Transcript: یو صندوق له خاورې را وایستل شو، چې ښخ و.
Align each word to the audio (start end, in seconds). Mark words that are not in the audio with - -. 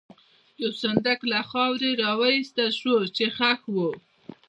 یو 0.61 0.71
صندوق 0.83 1.19
له 1.31 1.39
خاورې 1.49 1.91
را 2.01 2.11
وایستل 2.21 2.69
شو، 2.79 2.95
چې 3.15 3.25
ښخ 3.35 3.61
و. 3.73 3.77